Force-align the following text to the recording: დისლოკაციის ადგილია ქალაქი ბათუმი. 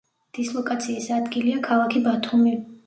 დისლოკაციის 0.37 1.11
ადგილია 1.19 1.63
ქალაქი 1.71 2.07
ბათუმი. 2.11 2.61